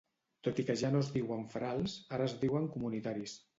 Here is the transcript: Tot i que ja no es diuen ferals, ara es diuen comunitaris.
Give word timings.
Tot 0.45 0.61
i 0.63 0.63
que 0.69 0.75
ja 0.81 0.91
no 0.95 1.01
es 1.05 1.11
diuen 1.17 1.45
ferals, 1.53 1.99
ara 2.19 2.29
es 2.31 2.37
diuen 2.47 2.69
comunitaris. 2.79 3.41